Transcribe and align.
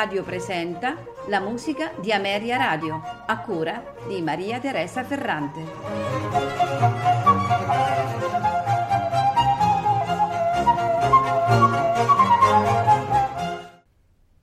Radio 0.00 0.22
presenta 0.22 0.96
la 1.28 1.40
musica 1.40 1.92
di 2.00 2.10
Ameria 2.10 2.56
Radio, 2.56 3.02
a 3.26 3.38
cura 3.40 3.96
di 4.08 4.22
Maria 4.22 4.58
Teresa 4.58 5.04
Ferrante. 5.04 5.60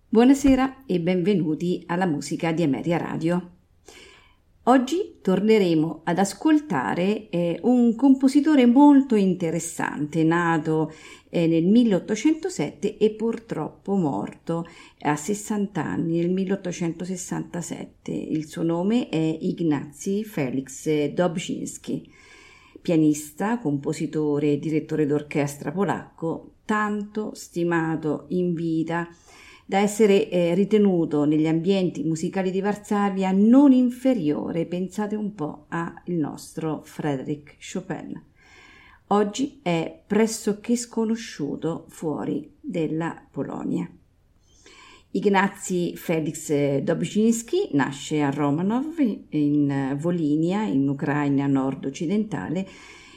Buonasera 0.10 0.84
e 0.86 1.00
benvenuti 1.00 1.84
alla 1.87 2.06
musica 2.06 2.51
di 2.51 2.62
Ameria 2.62 3.00
Radio. 3.00 3.57
Oggi 4.70 5.20
torneremo 5.21 6.02
ad 6.04 6.20
ascoltare 6.20 7.30
eh, 7.30 7.57
un 7.64 7.96
compositore 7.96 8.66
molto 8.66 9.16
interessante, 9.16 10.26
nato 10.26 10.92
eh, 11.30 11.48
nel 11.48 11.64
1807 11.64 12.98
e 12.98 13.12
purtroppo 13.12 13.96
morto 13.96 14.68
a 15.04 15.16
60 15.16 15.82
anni 15.82 16.18
nel 16.18 16.32
1867. 16.32 18.12
Il 18.12 18.46
suo 18.46 18.64
nome 18.64 19.07
è 19.07 19.38
Ignacy 19.40 20.26
Felix 20.26 21.06
Dobzhinsky, 21.14 22.12
pianista, 22.82 23.60
compositore 23.60 24.52
e 24.52 24.60
direttore 24.60 25.06
d'orchestra 25.06 25.71
polacco, 25.71 26.56
tanto 26.65 27.34
stimato 27.36 28.26
in 28.29 28.54
vita 28.54 29.07
da 29.70 29.80
essere 29.80 30.30
eh, 30.30 30.54
ritenuto 30.54 31.26
negli 31.26 31.46
ambienti 31.46 32.02
musicali 32.06 32.52
di 32.52 32.62
Varsavia 32.62 33.34
non 33.34 33.74
inferiore, 33.74 34.66
pensate 34.66 35.18
un 35.18 35.36
po', 35.36 35.66
al 35.68 35.94
nostro 36.06 36.84
Frédéric 36.86 37.58
Chopin. 37.59 38.24
Oggi 39.08 39.59
è 39.62 40.04
pressoché 40.08 40.78
sconosciuto 40.78 41.84
fuori 41.90 42.50
della 42.62 43.22
Polonia. 43.30 43.92
Ignacy 45.12 45.98
Felix 45.98 46.78
Dobzhinsky 46.78 47.70
nasce 47.74 48.22
a 48.22 48.30
Romanov 48.30 48.96
in 49.31 49.98
Volinia, 50.00 50.64
in 50.64 50.88
Ucraina 50.88 51.46
nord-occidentale, 51.46 52.66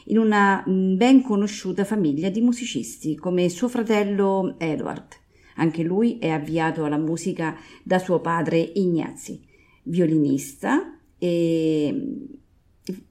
in 0.07 0.19
una 0.19 0.65
mm, 0.69 0.97
ben 0.97 1.23
conosciuta 1.23 1.85
famiglia 1.85 2.29
di 2.29 2.41
musicisti 2.41 3.15
come 3.15 3.49
suo 3.49 3.69
fratello 3.69 4.57
Edward. 4.59 5.20
Anche 5.61 5.83
lui 5.83 6.19
è 6.19 6.31
avviato 6.31 6.85
alla 6.85 6.97
musica 6.97 7.55
da 7.83 7.99
suo 7.99 8.21
padre 8.21 8.59
Ignazi, 8.59 9.41
violinista 9.85 10.99
e 11.19 12.29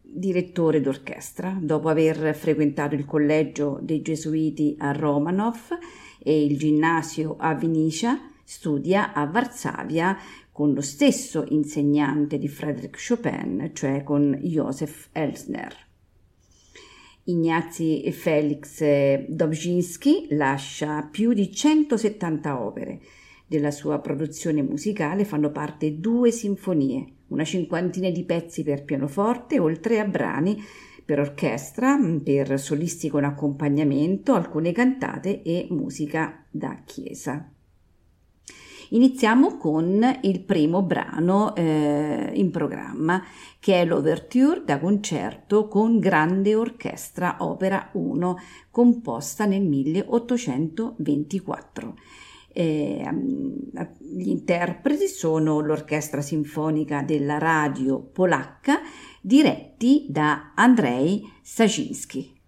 direttore 0.02 0.82
d'orchestra. 0.82 1.56
Dopo 1.62 1.90
aver 1.90 2.34
frequentato 2.34 2.96
il 2.96 3.06
collegio 3.06 3.78
dei 3.84 4.02
Gesuiti 4.02 4.76
a 4.80 4.92
Romanov 4.92 5.78
e 6.18 6.44
il 6.44 6.58
ginnasio 6.58 7.36
a 7.38 7.54
Vinicia, 7.54 8.20
studia 8.44 9.14
a 9.14 9.28
Varsavia 9.28 10.18
con 10.52 10.74
lo 10.74 10.82
stesso 10.82 11.46
insegnante 11.50 12.40
di 12.40 12.48
Frédéric 12.48 12.98
Chopin, 13.08 13.70
cioè 13.74 14.04
con 14.04 14.38
Josef 14.42 15.10
Elsner. 15.12 15.89
Ignazi 17.30 18.12
Felix 18.12 18.84
Dobzhinsky 19.28 20.30
lascia 20.32 21.04
più 21.04 21.34
di 21.34 21.54
170 21.54 22.60
opere. 22.60 23.00
Della 23.46 23.70
sua 23.70 24.00
produzione 24.00 24.64
musicale 24.64 25.26
fanno 25.26 25.52
parte 25.52 26.00
due 26.00 26.32
sinfonie, 26.32 27.06
una 27.28 27.44
cinquantina 27.44 28.10
di 28.10 28.24
pezzi 28.24 28.64
per 28.64 28.84
pianoforte, 28.84 29.60
oltre 29.60 30.00
a 30.00 30.06
brani 30.06 30.60
per 31.06 31.20
orchestra, 31.20 32.00
per 32.24 32.60
solisti 32.60 33.10
con 33.10 33.24
accompagnamento, 33.24 34.34
alcune 34.34 34.72
cantate 34.72 35.44
e 35.44 35.68
musica 35.70 36.44
da 36.50 36.82
chiesa. 36.84 37.48
Iniziamo 38.92 39.58
con 39.58 40.20
il 40.22 40.42
primo 40.42 40.82
brano 40.82 41.56
eh, 41.56 42.32
in 42.34 42.50
programma, 42.50 43.24
che 43.60 43.82
è 43.82 43.86
l'Overture 43.86 44.64
da 44.66 44.80
concerto 44.80 45.68
con 45.68 46.00
grande 46.00 46.56
orchestra 46.56 47.36
opera 47.42 47.92
1, 47.94 48.38
composta 48.72 49.46
nel 49.46 49.62
1824. 49.62 51.98
Eh, 52.52 53.08
gli 54.00 54.30
interpreti 54.30 55.08
sono 55.08 55.60
l'Orchestra 55.60 56.22
Sinfonica 56.22 57.04
della 57.04 57.38
Radio 57.38 58.00
Polacca, 58.00 58.80
diretti 59.22 60.08
da 60.10 60.54
Andrei 60.56 61.22
Sacinski. 61.44 62.39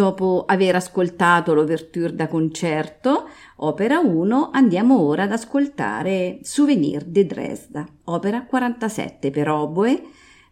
Dopo 0.00 0.44
aver 0.46 0.76
ascoltato 0.76 1.52
l'ouverture 1.52 2.14
da 2.14 2.26
concerto, 2.26 3.28
opera 3.56 3.98
1, 3.98 4.48
andiamo 4.50 4.98
ora 4.98 5.24
ad 5.24 5.32
ascoltare 5.32 6.38
Souvenir 6.40 7.04
de 7.04 7.26
Dresda, 7.26 7.86
opera 8.04 8.46
47 8.46 9.30
per 9.30 9.50
oboe, 9.50 10.02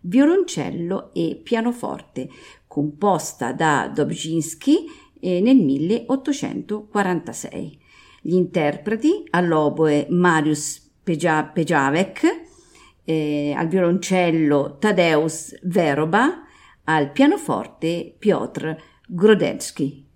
violoncello 0.01 1.15
e 1.15 1.41
pianoforte, 1.43 2.29
composta 2.67 3.55
da 3.55 3.91
Dobzhinsky 3.91 4.85
eh, 5.19 5.41
nel 5.41 5.57
1846. 5.57 7.79
Gli 8.21 8.35
interpreti 8.35 9.25
all'oboe 9.31 10.09
Marius 10.11 10.91
Pejavec, 11.03 12.43
eh, 13.03 13.55
al 13.57 13.67
violoncello 13.67 14.77
Tadeusz 14.79 15.59
Veroba, 15.63 16.43
al 16.85 17.13
pianoforte 17.13 18.15
Piotr 18.19 18.97
Grodecki 19.09 20.08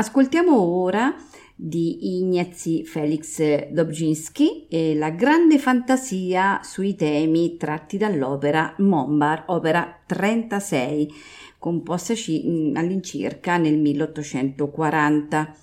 Ascoltiamo 0.00 0.58
ora 0.58 1.14
di 1.54 2.16
Ignacy 2.16 2.84
Felix 2.84 3.68
Dobzinski 3.68 4.66
e 4.66 4.94
la 4.94 5.10
grande 5.10 5.58
fantasia 5.58 6.60
sui 6.62 6.94
temi 6.94 7.58
tratti 7.58 7.98
dall'opera 7.98 8.76
Mombar, 8.78 9.44
opera 9.48 10.00
36, 10.06 11.12
composta 11.58 12.14
all'incirca 12.14 13.58
nel 13.58 13.76
1840. 13.76 15.54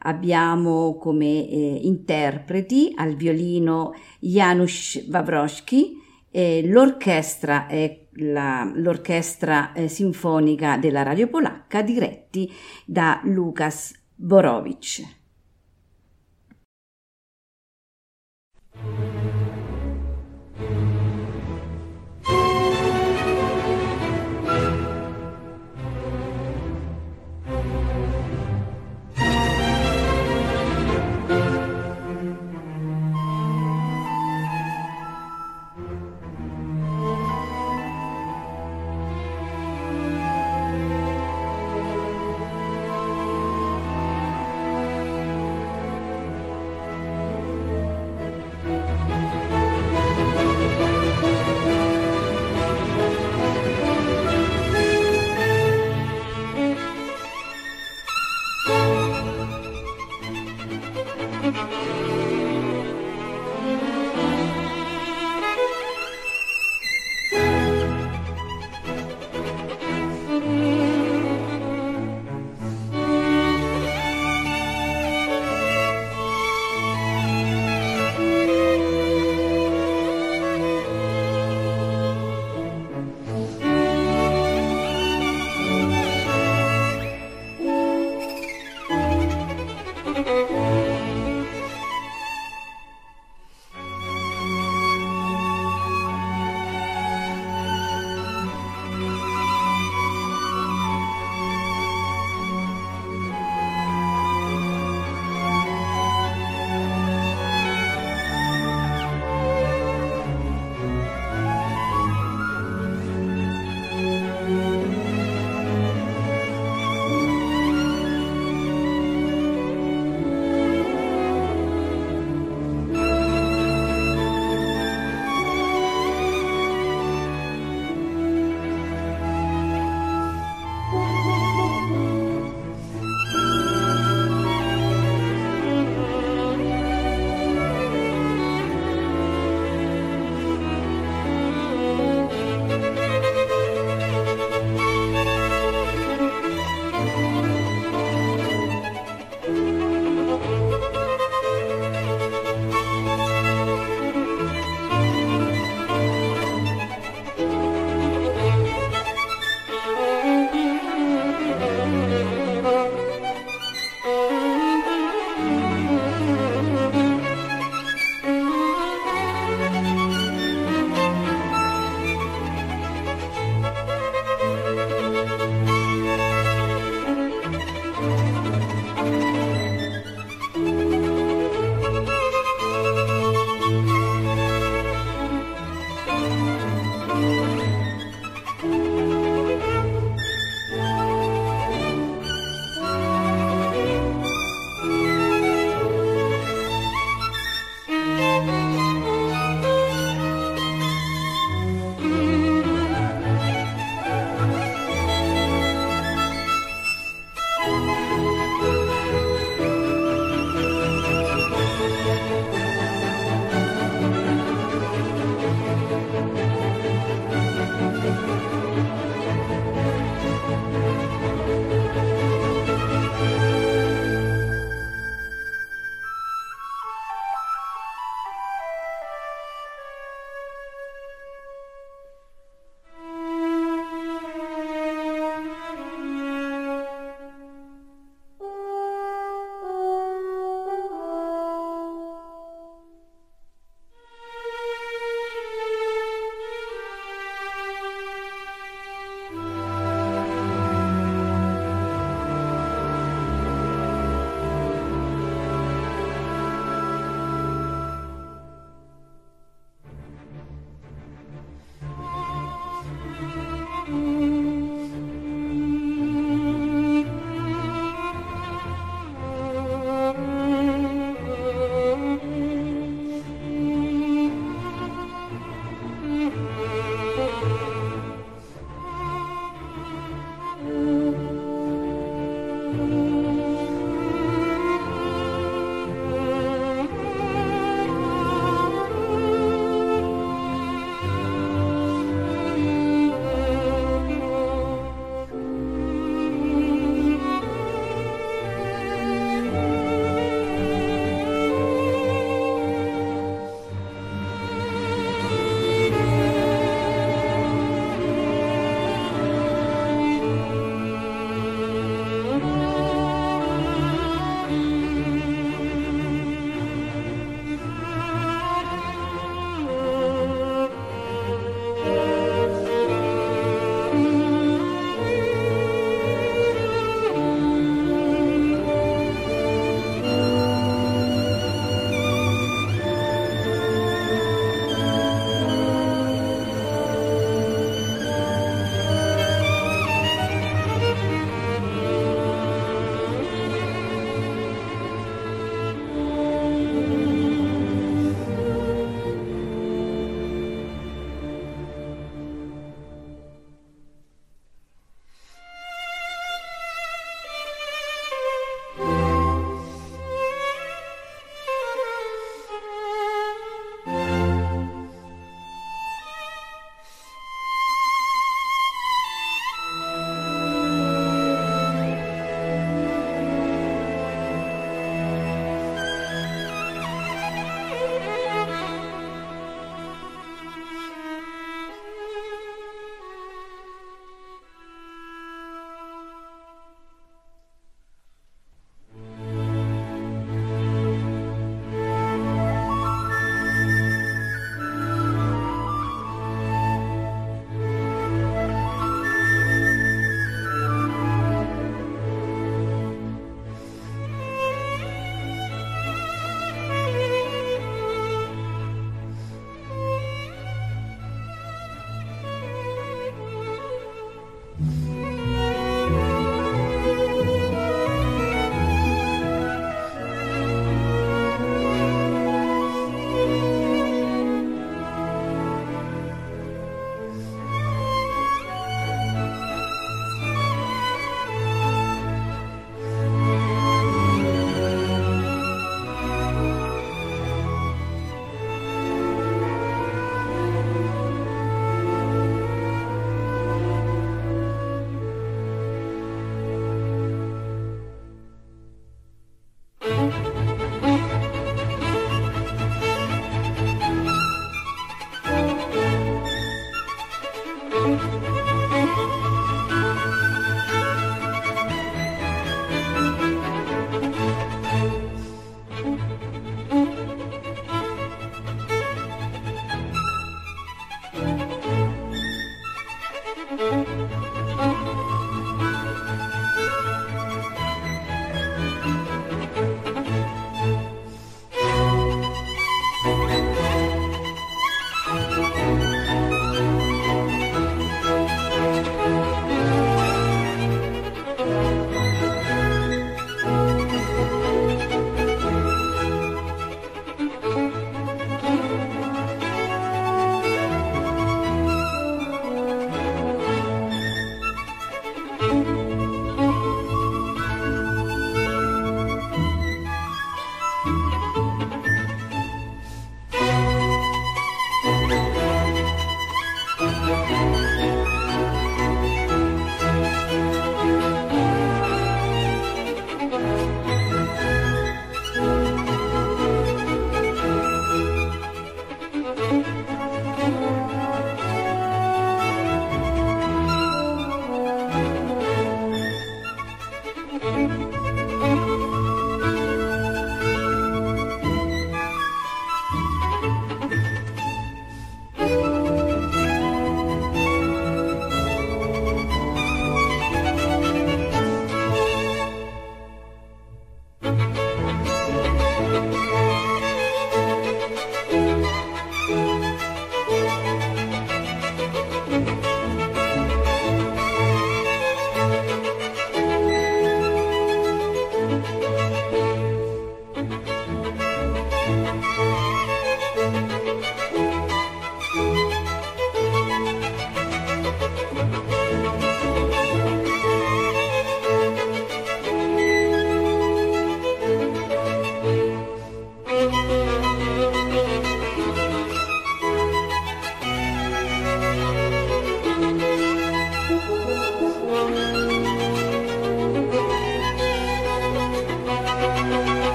Abbiamo 0.00 0.98
come 0.98 1.48
eh, 1.48 1.78
interpreti 1.84 2.92
al 2.94 3.14
violino 3.14 3.94
Janusz 4.18 5.06
Wawrowski, 5.08 6.02
eh, 6.36 6.66
l'orchestra 6.66 7.68
è 7.68 8.06
la, 8.14 8.68
l'orchestra 8.74 9.72
eh, 9.72 9.86
sinfonica 9.86 10.76
della 10.76 11.04
Radio 11.04 11.28
Polacca 11.28 11.80
diretti 11.80 12.52
da 12.84 13.20
Lukas 13.22 13.94
Borowicz. 14.16 15.23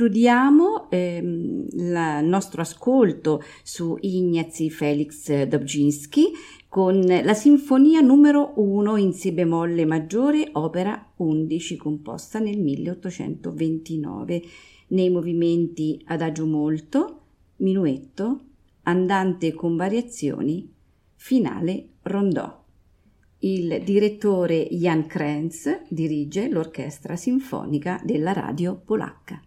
Concludiamo 0.00 0.88
ehm, 0.90 1.66
il 1.72 2.20
nostro 2.22 2.62
ascolto 2.62 3.42
su 3.62 3.98
Ignazi 4.00 4.70
Felix 4.70 5.42
Dobzinski 5.42 6.28
con 6.68 7.00
la 7.00 7.34
sinfonia 7.34 8.00
numero 8.00 8.54
1 8.56 8.96
in 8.96 9.12
Si 9.12 9.30
bemolle 9.32 9.84
maggiore, 9.84 10.48
opera 10.52 11.12
11, 11.16 11.76
composta 11.76 12.38
nel 12.38 12.58
1829, 12.58 14.42
nei 14.88 15.10
movimenti 15.10 16.02
adagio 16.06 16.46
molto, 16.46 17.20
minuetto, 17.56 18.40
andante 18.84 19.52
con 19.52 19.76
variazioni, 19.76 20.72
finale 21.14 21.88
rondò. 22.04 22.58
Il 23.40 23.82
direttore 23.84 24.66
Jan 24.70 25.06
Krenz 25.06 25.82
dirige 25.90 26.48
l'orchestra 26.48 27.16
sinfonica 27.16 28.00
della 28.02 28.32
radio 28.32 28.80
polacca. 28.82 29.42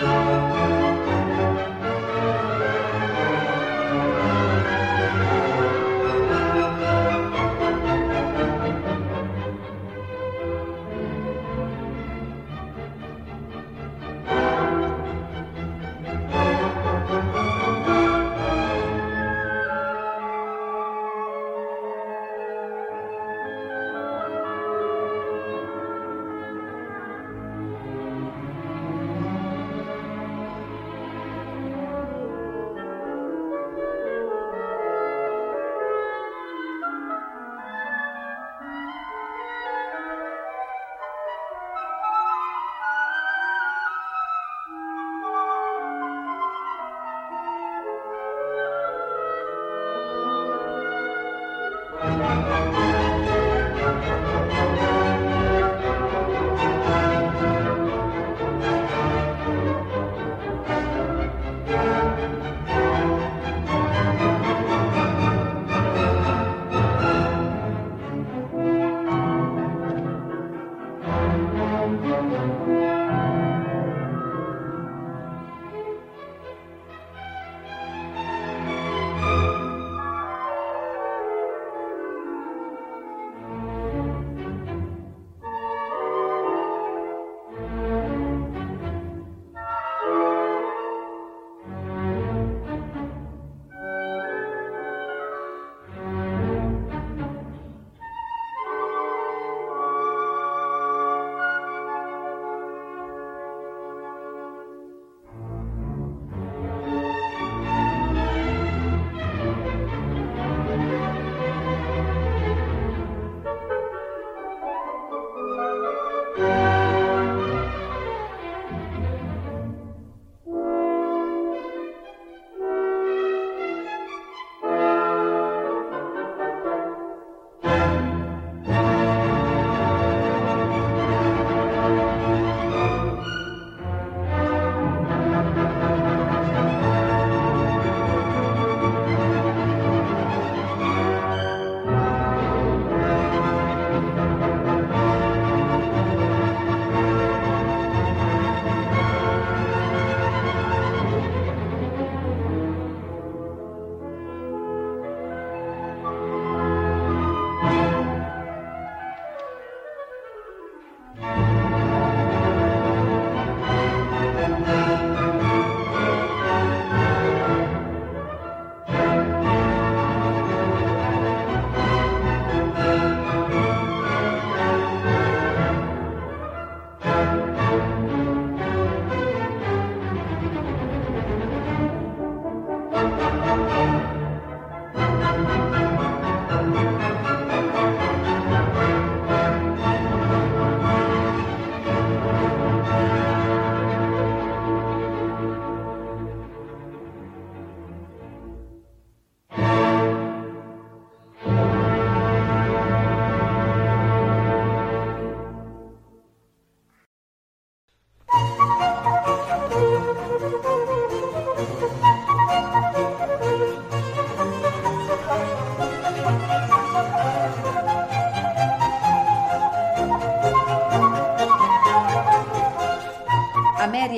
Música 0.00 0.47